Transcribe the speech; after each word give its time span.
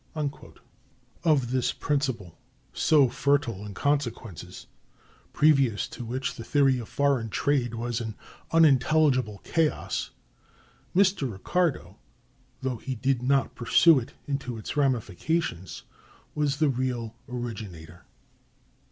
Of 1.23 1.51
this 1.51 1.73
principle, 1.73 2.39
so 2.73 3.07
fertile 3.07 3.63
in 3.63 3.75
consequences, 3.75 4.65
previous 5.31 5.87
to 5.89 6.03
which 6.03 6.33
the 6.33 6.43
theory 6.43 6.79
of 6.79 6.89
foreign 6.89 7.29
trade 7.29 7.75
was 7.75 8.01
an 8.01 8.15
unintelligible 8.49 9.41
chaos, 9.43 10.09
Mr. 10.95 11.31
Ricardo, 11.31 11.99
though 12.63 12.77
he 12.77 12.95
did 12.95 13.21
not 13.21 13.53
pursue 13.53 13.99
it 13.99 14.15
into 14.25 14.57
its 14.57 14.75
ramifications, 14.75 15.83
was 16.33 16.57
the 16.57 16.69
real 16.69 17.13
originator. 17.29 18.05